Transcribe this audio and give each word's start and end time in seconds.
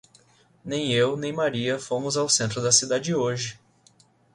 Nem 0.65 0.91
eu 0.93 1.15
nem 1.15 1.31
Maria 1.31 1.77
fomos 1.77 2.17
ao 2.17 2.27
centro 2.27 2.59
da 2.59 2.71
cidade 2.71 3.13
hoje. 3.13 3.59